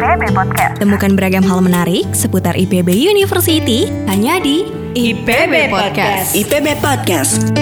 IPB 0.00 0.32
Podcast. 0.32 0.80
Temukan 0.80 1.12
beragam 1.12 1.44
hal 1.44 1.60
menarik 1.60 2.08
seputar 2.16 2.56
IPB 2.56 2.88
University 2.88 3.84
hanya 4.08 4.40
di 4.40 4.64
IPB 4.96 5.68
Podcast. 5.68 6.32
IPB 6.32 6.80
Podcast. 6.80 7.52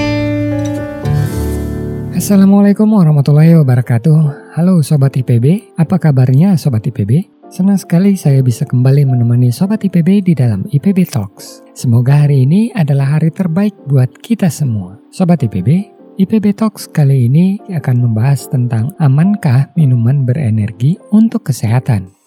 Assalamualaikum 2.15 2.87
warahmatullahi 2.95 3.59
wabarakatuh. 3.59 4.55
Halo 4.55 4.79
Sobat 4.87 5.19
IPB, 5.19 5.75
apa 5.75 5.99
kabarnya 5.99 6.55
Sobat 6.55 6.87
IPB? 6.87 7.27
Senang 7.51 7.75
sekali 7.75 8.15
saya 8.15 8.39
bisa 8.39 8.63
kembali 8.63 9.03
menemani 9.11 9.51
Sobat 9.51 9.83
IPB 9.83 10.31
di 10.31 10.39
dalam 10.39 10.63
IPB 10.71 11.11
Talks. 11.11 11.67
Semoga 11.75 12.23
hari 12.23 12.47
ini 12.47 12.71
adalah 12.71 13.19
hari 13.19 13.35
terbaik 13.35 13.75
buat 13.91 14.15
kita 14.15 14.47
semua. 14.47 14.95
Sobat 15.11 15.43
IPB, 15.43 15.91
IPB 16.23 16.55
Talks 16.55 16.87
kali 16.87 17.27
ini 17.27 17.59
akan 17.67 17.99
membahas 17.99 18.47
tentang 18.47 18.95
amankah 19.03 19.75
minuman 19.75 20.23
berenergi 20.23 21.03
untuk 21.11 21.51
kesehatan. 21.51 22.18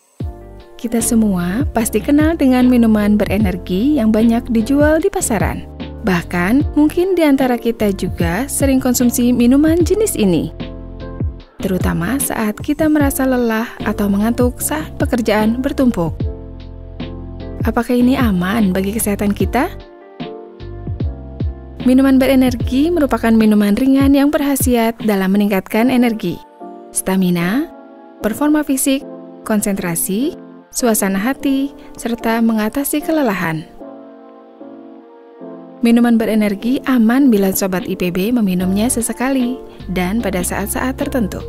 Kita 0.82 0.98
semua 0.98 1.62
pasti 1.78 2.02
kenal 2.02 2.34
dengan 2.34 2.66
minuman 2.66 3.14
berenergi 3.14 4.02
yang 4.02 4.10
banyak 4.10 4.50
dijual 4.50 4.98
di 4.98 5.14
pasaran. 5.14 5.62
Bahkan, 6.02 6.74
mungkin 6.74 7.14
di 7.14 7.22
antara 7.22 7.54
kita 7.54 7.94
juga 7.94 8.50
sering 8.50 8.82
konsumsi 8.82 9.30
minuman 9.30 9.86
jenis 9.86 10.18
ini. 10.18 10.50
Terutama 11.62 12.18
saat 12.18 12.58
kita 12.58 12.90
merasa 12.90 13.30
lelah 13.30 13.70
atau 13.86 14.10
mengantuk 14.10 14.58
saat 14.58 14.90
pekerjaan 14.98 15.62
bertumpuk. 15.62 16.18
Apakah 17.62 17.94
ini 17.94 18.18
aman 18.18 18.74
bagi 18.74 18.90
kesehatan 18.90 19.38
kita? 19.38 19.70
Minuman 21.86 22.18
berenergi 22.18 22.90
merupakan 22.90 23.30
minuman 23.30 23.78
ringan 23.78 24.18
yang 24.18 24.34
berhasiat 24.34 24.98
dalam 25.06 25.30
meningkatkan 25.30 25.94
energi, 25.94 26.42
stamina, 26.90 27.70
performa 28.26 28.66
fisik, 28.66 29.06
konsentrasi, 29.46 30.41
suasana 30.72 31.20
hati, 31.20 31.76
serta 32.00 32.40
mengatasi 32.40 33.04
kelelahan. 33.04 33.68
Minuman 35.82 36.16
berenergi 36.16 36.78
aman 36.86 37.34
bila 37.34 37.50
sobat 37.52 37.90
IPB 37.90 38.32
meminumnya 38.38 38.86
sesekali 38.88 39.58
dan 39.90 40.22
pada 40.22 40.46
saat-saat 40.46 40.98
tertentu. 40.98 41.42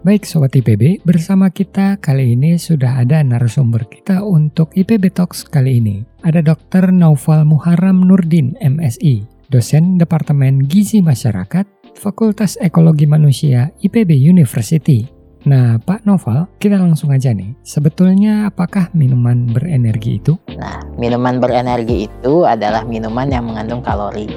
Baik 0.00 0.24
Sobat 0.24 0.56
IPB, 0.56 1.04
bersama 1.04 1.52
kita 1.52 2.00
kali 2.00 2.32
ini 2.32 2.56
sudah 2.56 3.04
ada 3.04 3.20
narasumber 3.20 3.84
kita 3.84 4.24
untuk 4.24 4.72
IPB 4.72 5.12
Talks 5.12 5.44
kali 5.44 5.76
ini. 5.76 6.00
Ada 6.24 6.40
Dr. 6.40 6.88
Naufal 6.88 7.44
Muharram 7.44 8.08
Nurdin, 8.08 8.56
MSI, 8.64 9.28
dosen 9.52 10.00
Departemen 10.00 10.64
Gizi 10.64 11.04
Masyarakat, 11.04 11.68
Fakultas 12.00 12.56
Ekologi 12.64 13.04
Manusia 13.04 13.76
IPB 13.84 14.16
University. 14.16 15.19
Nah, 15.48 15.80
Pak 15.80 16.04
Noval, 16.04 16.52
kita 16.60 16.76
langsung 16.76 17.08
aja 17.16 17.32
nih. 17.32 17.56
Sebetulnya 17.64 18.52
apakah 18.52 18.92
minuman 18.92 19.48
berenergi 19.48 20.20
itu? 20.20 20.36
Nah, 20.52 20.84
minuman 21.00 21.40
berenergi 21.40 22.12
itu 22.12 22.44
adalah 22.44 22.84
minuman 22.84 23.24
yang 23.32 23.48
mengandung 23.48 23.80
kalori. 23.80 24.28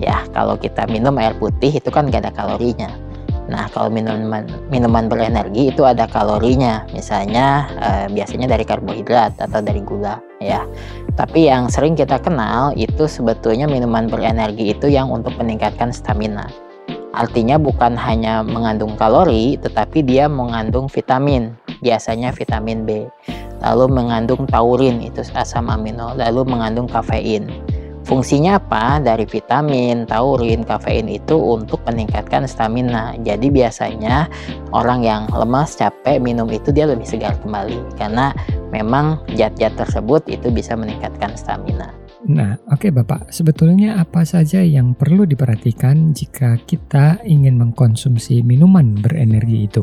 Ya, 0.00 0.24
kalau 0.32 0.56
kita 0.56 0.88
minum 0.88 1.12
air 1.20 1.36
putih 1.36 1.76
itu 1.76 1.92
kan 1.92 2.08
gak 2.08 2.24
ada 2.24 2.32
kalorinya. 2.32 2.88
Nah, 3.52 3.68
kalau 3.74 3.92
minuman 3.92 4.48
minuman 4.72 5.10
berenergi 5.10 5.74
itu 5.74 5.82
ada 5.84 6.06
kalorinya, 6.08 6.88
misalnya 6.94 7.66
eh, 7.82 8.06
biasanya 8.08 8.46
dari 8.46 8.64
karbohidrat 8.64 9.36
atau 9.42 9.60
dari 9.60 9.82
gula, 9.82 10.22
ya. 10.38 10.64
Tapi 11.18 11.50
yang 11.50 11.66
sering 11.68 11.98
kita 11.98 12.22
kenal 12.22 12.72
itu 12.78 13.10
sebetulnya 13.10 13.66
minuman 13.66 14.06
berenergi 14.06 14.72
itu 14.72 14.86
yang 14.88 15.10
untuk 15.10 15.34
meningkatkan 15.36 15.90
stamina. 15.90 16.46
Artinya 17.10 17.58
bukan 17.58 17.98
hanya 17.98 18.46
mengandung 18.46 18.94
kalori, 18.94 19.58
tetapi 19.58 20.06
dia 20.06 20.30
mengandung 20.30 20.86
vitamin, 20.86 21.58
biasanya 21.82 22.30
vitamin 22.30 22.86
B. 22.86 23.10
Lalu 23.60 23.90
mengandung 23.90 24.46
taurin, 24.46 25.02
itu 25.02 25.20
asam 25.34 25.68
amino, 25.68 26.14
lalu 26.14 26.46
mengandung 26.46 26.86
kafein. 26.86 27.50
Fungsinya 28.08 28.58
apa? 28.58 28.98
Dari 28.98 29.22
vitamin, 29.28 30.08
taurin, 30.08 30.64
kafein 30.64 31.06
itu 31.06 31.36
untuk 31.36 31.78
meningkatkan 31.86 32.48
stamina. 32.48 33.14
Jadi 33.22 33.52
biasanya 33.52 34.26
orang 34.74 35.04
yang 35.04 35.22
lemas, 35.30 35.76
capek, 35.76 36.18
minum 36.18 36.48
itu 36.50 36.72
dia 36.72 36.88
lebih 36.88 37.06
segar 37.06 37.36
kembali 37.38 37.78
karena 38.00 38.32
memang 38.74 39.20
zat-zat 39.36 39.76
tersebut 39.78 40.26
itu 40.26 40.50
bisa 40.50 40.74
meningkatkan 40.74 41.36
stamina. 41.36 41.92
Nah, 42.28 42.60
oke 42.68 42.84
okay, 42.84 42.90
Bapak, 42.92 43.32
sebetulnya 43.32 43.96
apa 43.96 44.28
saja 44.28 44.60
yang 44.60 44.92
perlu 44.92 45.24
diperhatikan 45.24 46.12
jika 46.12 46.60
kita 46.68 47.16
ingin 47.24 47.56
mengkonsumsi 47.56 48.44
minuman 48.44 48.92
berenergi 49.00 49.58
itu? 49.64 49.82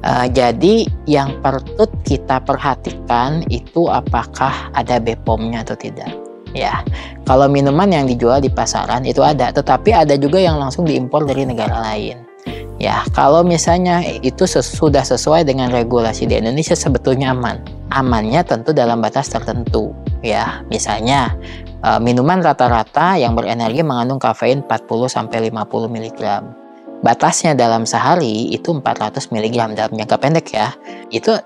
Uh, 0.00 0.24
jadi 0.32 0.88
yang 1.04 1.36
perlu 1.44 1.84
kita 2.00 2.40
perhatikan 2.40 3.44
itu 3.52 3.92
apakah 3.92 4.72
ada 4.72 4.96
BPOM-nya 4.96 5.68
atau 5.68 5.76
tidak. 5.76 6.08
Ya 6.56 6.80
kalau 7.28 7.44
minuman 7.44 7.92
yang 7.92 8.08
dijual 8.08 8.40
di 8.40 8.48
pasaran 8.48 9.04
itu 9.04 9.20
ada 9.20 9.52
tetapi 9.52 9.92
ada 9.92 10.16
juga 10.16 10.40
yang 10.40 10.56
langsung 10.56 10.88
diimpor 10.88 11.28
dari 11.28 11.44
negara 11.44 11.76
lain. 11.92 12.24
Ya 12.80 13.04
kalau 13.12 13.44
misalnya 13.44 14.00
itu 14.24 14.48
sudah 14.48 15.04
sesuai 15.04 15.44
dengan 15.44 15.68
regulasi 15.68 16.24
di 16.24 16.40
Indonesia 16.40 16.72
sebetulnya 16.72 17.36
aman. 17.36 17.60
Amannya 17.92 18.40
tentu 18.48 18.72
dalam 18.72 19.04
batas 19.04 19.28
tertentu 19.28 19.92
ya 20.24 20.64
misalnya 20.68 21.34
uh, 21.84 22.00
minuman 22.00 22.40
rata-rata 22.40 23.16
yang 23.20 23.36
berenergi 23.36 23.84
mengandung 23.84 24.20
kafein 24.20 24.64
40 24.64 25.08
sampai 25.08 25.50
50 25.50 25.92
mg 25.92 26.20
batasnya 27.04 27.52
dalam 27.52 27.84
sehari 27.84 28.48
itu 28.52 28.72
400 28.72 29.32
mg 29.32 29.56
dalam 29.76 29.92
jangka 29.94 30.16
pendek 30.16 30.46
ya. 30.54 30.72
Itu 31.12 31.36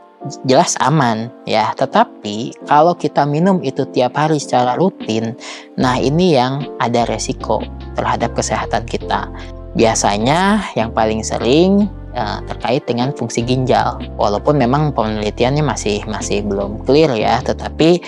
jelas 0.47 0.76
aman 0.78 1.32
ya. 1.48 1.72
Tetapi 1.75 2.66
kalau 2.69 2.94
kita 2.94 3.25
minum 3.26 3.58
itu 3.64 3.88
tiap 3.91 4.14
hari 4.14 4.38
secara 4.38 4.76
rutin 4.76 5.34
nah 5.81 5.97
ini 5.97 6.37
yang 6.37 6.64
ada 6.78 7.08
resiko 7.08 7.62
terhadap 7.98 8.37
kesehatan 8.37 8.87
kita. 8.87 9.26
Biasanya 9.75 10.72
yang 10.75 10.91
paling 10.91 11.22
sering 11.22 11.87
uh, 12.15 12.38
terkait 12.50 12.82
dengan 12.87 13.15
fungsi 13.15 13.43
ginjal. 13.44 13.98
Walaupun 14.19 14.59
memang 14.59 14.91
penelitiannya 14.94 15.62
masih 15.62 16.03
masih 16.06 16.43
belum 16.44 16.82
clear 16.84 17.12
ya, 17.15 17.38
tetapi 17.44 18.03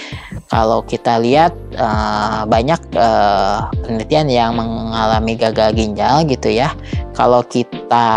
kalau 0.50 0.84
kita 0.84 1.22
lihat 1.22 1.54
uh, 1.78 2.44
banyak 2.44 2.80
uh, 2.98 3.70
penelitian 3.86 4.28
yang 4.28 4.50
mengalami 4.58 5.38
gagal 5.38 5.72
ginjal 5.72 6.26
gitu 6.26 6.52
ya. 6.52 6.74
Kalau 7.12 7.44
kita 7.44 8.08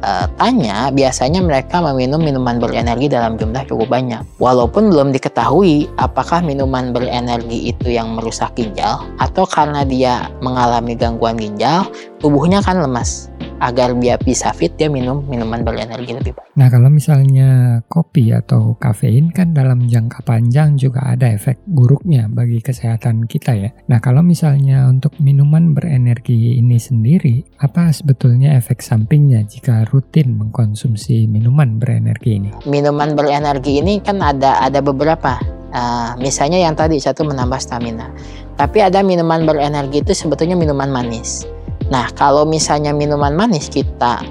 uh, 0.00 0.26
tanya, 0.40 0.88
biasanya 0.88 1.44
mereka 1.44 1.84
meminum 1.84 2.24
minuman 2.24 2.56
berenergi 2.56 3.12
dalam 3.12 3.36
jumlah 3.36 3.68
cukup 3.68 3.92
banyak. 3.92 4.24
Walaupun 4.40 4.88
belum 4.88 5.12
diketahui 5.12 5.92
apakah 6.00 6.40
minuman 6.40 6.96
berenergi 6.96 7.68
itu 7.68 7.92
yang 7.92 8.16
merusak 8.16 8.56
ginjal 8.56 9.04
atau 9.20 9.44
karena 9.44 9.84
dia 9.84 10.32
mengalami 10.40 10.96
gangguan 10.96 11.36
ginjal, 11.36 11.84
tubuhnya 12.16 12.64
kan 12.64 12.80
lemas 12.80 13.29
agar 13.60 13.92
dia 14.00 14.16
bisa 14.16 14.50
fit 14.56 14.72
dia 14.74 14.88
minum 14.88 15.20
minuman 15.28 15.60
berenergi 15.60 16.16
lebih 16.16 16.32
baik. 16.32 16.48
Nah 16.56 16.68
kalau 16.72 16.88
misalnya 16.88 17.80
kopi 17.86 18.32
atau 18.32 18.74
kafein 18.80 19.30
kan 19.30 19.52
dalam 19.52 19.86
jangka 19.86 20.24
panjang 20.24 20.80
juga 20.80 21.04
ada 21.12 21.28
efek 21.28 21.60
buruknya 21.68 22.26
bagi 22.26 22.64
kesehatan 22.64 23.28
kita 23.28 23.52
ya. 23.54 23.70
Nah 23.86 24.00
kalau 24.00 24.24
misalnya 24.24 24.88
untuk 24.88 25.12
minuman 25.20 25.76
berenergi 25.76 26.56
ini 26.56 26.80
sendiri 26.80 27.44
apa 27.60 27.92
sebetulnya 27.92 28.56
efek 28.56 28.80
sampingnya 28.80 29.44
jika 29.44 29.84
rutin 29.92 30.40
mengkonsumsi 30.40 31.28
minuman 31.28 31.76
berenergi 31.76 32.40
ini? 32.40 32.50
Minuman 32.64 33.12
berenergi 33.12 33.84
ini 33.84 34.00
kan 34.00 34.24
ada 34.24 34.58
ada 34.64 34.80
beberapa. 34.80 35.36
Uh, 35.70 36.18
misalnya 36.18 36.58
yang 36.58 36.74
tadi 36.74 36.98
satu 36.98 37.22
menambah 37.22 37.62
stamina. 37.62 38.10
Tapi 38.58 38.82
ada 38.82 39.06
minuman 39.06 39.46
berenergi 39.46 40.02
itu 40.02 40.12
sebetulnya 40.18 40.58
minuman 40.58 40.90
manis 40.90 41.46
Nah, 41.90 42.06
kalau 42.14 42.46
misalnya 42.46 42.94
minuman 42.94 43.34
manis 43.34 43.66
kita 43.66 44.22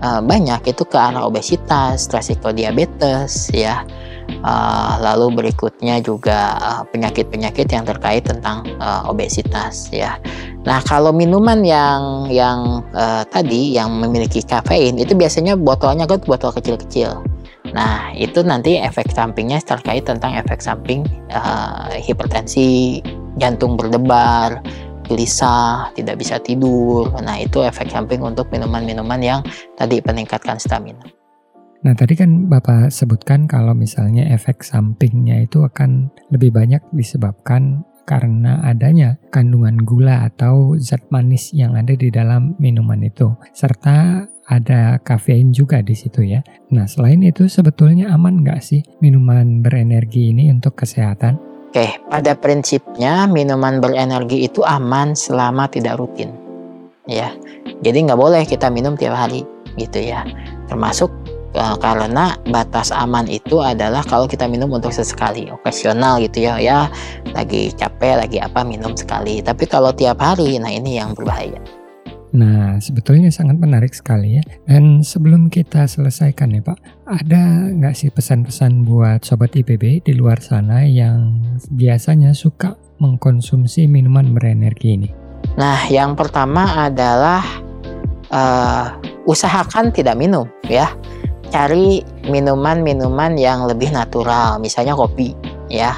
uh, 0.00 0.20
banyak 0.22 0.62
itu 0.70 0.86
ke 0.86 0.96
arah 0.96 1.26
obesitas, 1.26 2.06
resiko 2.10 2.54
diabetes 2.54 3.50
ya. 3.50 3.82
Uh, 4.44 5.00
lalu 5.00 5.40
berikutnya 5.40 6.04
juga 6.04 6.52
eh, 6.60 6.82
penyakit-penyakit 6.92 7.64
uh, 7.64 7.74
yang 7.80 7.84
terkait 7.88 8.28
tentang 8.28 8.60
uh, 8.76 9.08
obesitas 9.08 9.88
ya. 9.88 10.20
Nah, 10.68 10.84
kalau 10.84 11.16
minuman 11.16 11.64
yang 11.64 12.28
yang 12.28 12.84
uh, 12.92 13.24
tadi 13.24 13.72
yang 13.72 13.88
memiliki 13.88 14.44
kafein 14.44 15.00
itu 15.00 15.16
biasanya 15.16 15.56
botolnya 15.56 16.04
kan 16.04 16.20
botol 16.28 16.52
kecil-kecil. 16.52 17.24
Nah, 17.72 18.12
itu 18.12 18.44
nanti 18.44 18.76
efek 18.76 19.08
sampingnya 19.12 19.64
terkait 19.64 20.04
tentang 20.04 20.36
efek 20.36 20.60
samping 20.60 21.08
uh, 21.32 21.88
hipertensi, 21.96 23.00
jantung 23.40 23.80
berdebar, 23.80 24.60
gelisah, 25.08 25.90
tidak 25.96 26.20
bisa 26.20 26.36
tidur. 26.38 27.08
Nah, 27.18 27.40
itu 27.40 27.64
efek 27.64 27.88
samping 27.88 28.20
untuk 28.20 28.52
minuman-minuman 28.52 29.18
yang 29.18 29.40
tadi 29.74 30.04
meningkatkan 30.04 30.60
stamina. 30.60 31.02
Nah, 31.78 31.94
tadi 31.94 32.18
kan 32.18 32.50
Bapak 32.50 32.90
sebutkan 32.90 33.46
kalau 33.46 33.72
misalnya 33.72 34.26
efek 34.34 34.66
sampingnya 34.66 35.46
itu 35.46 35.62
akan 35.62 36.10
lebih 36.34 36.50
banyak 36.50 36.82
disebabkan 36.92 37.86
karena 38.02 38.64
adanya 38.64 39.20
kandungan 39.28 39.84
gula 39.84 40.24
atau 40.24 40.74
zat 40.80 41.04
manis 41.12 41.52
yang 41.52 41.76
ada 41.76 41.92
di 41.92 42.08
dalam 42.08 42.56
minuman 42.56 43.04
itu, 43.04 43.36
serta 43.52 44.24
ada 44.48 44.96
kafein 45.04 45.52
juga 45.52 45.84
di 45.84 45.92
situ 45.92 46.24
ya. 46.24 46.40
Nah, 46.72 46.88
selain 46.88 47.20
itu 47.20 47.46
sebetulnya 47.46 48.08
aman 48.10 48.40
nggak 48.40 48.64
sih 48.64 48.80
minuman 49.04 49.60
berenergi 49.60 50.32
ini 50.32 50.48
untuk 50.48 50.72
kesehatan? 50.80 51.47
Oke, 51.68 52.00
pada 52.08 52.32
prinsipnya 52.32 53.28
minuman 53.28 53.76
berenergi 53.76 54.48
itu 54.48 54.64
aman 54.64 55.12
selama 55.12 55.68
tidak 55.68 56.00
rutin. 56.00 56.32
Ya, 57.04 57.36
jadi 57.84 58.08
nggak 58.08 58.16
boleh 58.16 58.48
kita 58.48 58.72
minum 58.72 58.96
tiap 58.96 59.12
hari 59.12 59.44
gitu 59.76 60.00
ya. 60.00 60.24
Termasuk 60.72 61.12
uh, 61.52 61.76
karena 61.76 62.40
batas 62.48 62.88
aman 62.88 63.28
itu 63.28 63.60
adalah 63.60 64.00
kalau 64.00 64.24
kita 64.24 64.48
minum 64.48 64.72
untuk 64.72 64.96
sesekali, 64.96 65.52
okasional 65.52 66.24
gitu 66.24 66.48
ya. 66.48 66.56
Ya, 66.56 66.88
lagi 67.36 67.68
capek, 67.76 68.24
lagi 68.24 68.40
apa 68.40 68.64
minum 68.64 68.96
sekali. 68.96 69.44
Tapi 69.44 69.68
kalau 69.68 69.92
tiap 69.92 70.24
hari, 70.24 70.56
nah 70.56 70.72
ini 70.72 70.96
yang 70.96 71.12
berbahaya. 71.12 71.60
Nah, 72.36 72.76
sebetulnya 72.76 73.32
sangat 73.32 73.56
menarik 73.56 73.96
sekali 73.96 74.40
ya. 74.40 74.42
Dan 74.68 75.00
sebelum 75.00 75.48
kita 75.48 75.88
selesaikan 75.88 76.52
ya 76.52 76.60
Pak, 76.60 76.78
ada 77.08 77.72
nggak 77.72 77.94
sih 77.96 78.12
pesan-pesan 78.12 78.84
buat 78.84 79.24
Sobat 79.24 79.56
IPB 79.56 80.04
di 80.04 80.12
luar 80.12 80.44
sana 80.44 80.84
yang 80.84 81.40
biasanya 81.72 82.36
suka 82.36 82.76
mengkonsumsi 83.00 83.88
minuman 83.88 84.36
berenergi 84.36 84.88
ini? 85.00 85.08
Nah, 85.56 85.88
yang 85.88 86.14
pertama 86.18 86.86
adalah 86.90 87.42
uh, 88.28 88.92
usahakan 89.24 89.90
tidak 89.94 90.18
minum 90.18 90.44
ya. 90.68 90.92
Cari 91.48 92.04
minuman-minuman 92.28 93.40
yang 93.40 93.64
lebih 93.64 93.88
natural, 93.88 94.60
misalnya 94.60 94.92
kopi 94.92 95.32
ya. 95.72 95.96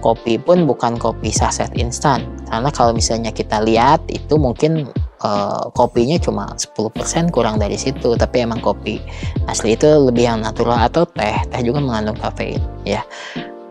Kopi 0.00 0.40
pun 0.40 0.64
bukan 0.64 0.96
kopi 0.96 1.32
saset 1.32 1.72
instan. 1.76 2.24
Karena 2.48 2.68
kalau 2.72 2.92
misalnya 2.92 3.32
kita 3.32 3.60
lihat 3.64 4.00
itu 4.08 4.36
mungkin 4.40 4.88
uh, 5.24 5.68
kopinya 5.72 6.16
cuma 6.20 6.50
10% 6.52 7.32
kurang 7.32 7.60
dari 7.60 7.76
situ 7.76 8.16
tapi 8.16 8.44
emang 8.44 8.60
kopi 8.60 9.00
asli 9.48 9.76
itu 9.76 9.86
lebih 9.86 10.28
yang 10.28 10.38
natural 10.40 10.80
atau 10.80 11.04
teh 11.04 11.36
teh 11.48 11.60
juga 11.64 11.80
mengandung 11.80 12.16
kafein 12.18 12.60
ya 12.84 13.04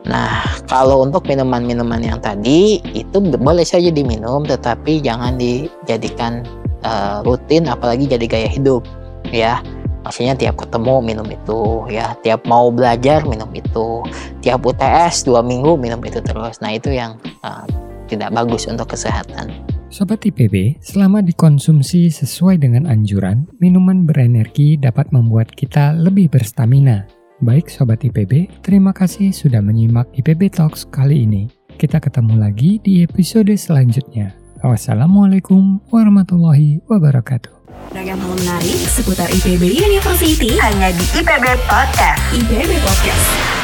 Nah, 0.07 0.41
kalau 0.65 1.05
untuk 1.05 1.27
minuman-minuman 1.29 2.01
yang 2.01 2.17
tadi 2.17 2.81
itu 2.97 3.17
boleh 3.19 3.61
saja 3.61 3.93
diminum, 3.93 4.41
tetapi 4.41 5.05
jangan 5.05 5.37
dijadikan 5.37 6.41
uh, 6.81 7.21
rutin, 7.21 7.69
apalagi 7.69 8.09
jadi 8.09 8.25
gaya 8.25 8.49
hidup, 8.49 8.81
ya. 9.29 9.61
Maksudnya 10.01 10.33
tiap 10.33 10.57
ketemu 10.57 11.05
minum 11.05 11.27
itu, 11.29 11.85
ya. 11.93 12.17
Tiap 12.25 12.41
mau 12.49 12.73
belajar 12.73 13.21
minum 13.27 13.53
itu, 13.53 14.01
tiap 14.41 14.65
UTS 14.65 15.29
dua 15.29 15.45
minggu 15.45 15.77
minum 15.77 16.01
itu 16.01 16.23
terus. 16.25 16.57
Nah, 16.57 16.73
itu 16.73 16.89
yang 16.89 17.19
uh, 17.45 17.67
tidak 18.09 18.33
bagus 18.33 18.65
untuk 18.65 18.89
kesehatan. 18.89 19.51
Sobat 19.89 20.21
IPB, 20.21 20.77
selama 20.85 21.25
dikonsumsi 21.25 22.13
sesuai 22.13 22.61
dengan 22.61 22.85
anjuran, 22.85 23.49
minuman 23.57 24.05
berenergi 24.05 24.77
dapat 24.77 25.09
membuat 25.09 25.49
kita 25.49 25.97
lebih 25.97 26.29
berstamina. 26.29 27.09
Baik 27.41 27.73
Sobat 27.73 28.05
IPB, 28.05 28.61
terima 28.61 28.93
kasih 28.93 29.33
sudah 29.33 29.65
menyimak 29.65 30.05
IPB 30.13 30.53
Talks 30.53 30.85
kali 30.85 31.25
ini. 31.25 31.49
Kita 31.81 31.97
ketemu 31.97 32.37
lagi 32.37 32.77
di 32.85 33.01
episode 33.01 33.49
selanjutnya. 33.57 34.37
Wassalamualaikum 34.61 35.81
warahmatullahi 35.89 36.85
wabarakatuh. 36.85 37.57
Ragam 37.89 38.21
hal 38.21 38.33
menarik 38.37 38.77
seputar 38.93 39.25
IPB 39.33 39.73
University 39.73 40.53
hanya 40.61 40.93
di 40.93 41.05
IPB 41.17 41.45
Podcast. 41.65 42.21
IPB 42.37 42.77
Podcast. 42.85 43.58